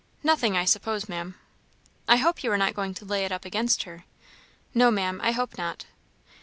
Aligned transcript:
"Nothing, 0.23 0.57
I 0.57 0.65
suppose, 0.65 1.07
Maam." 1.07 1.35
"I 2.07 2.15
hope 2.17 2.43
you 2.43 2.51
are 2.51 2.57
not 2.57 2.73
going 2.73 2.95
to 2.95 3.05
lay 3.05 3.23
it 3.23 3.31
up 3.31 3.45
against 3.45 3.83
her?" 3.83 4.05
"No, 4.73 4.89
Maam, 4.89 5.21
I 5.21 5.29
hope 5.31 5.59
not." 5.59 5.85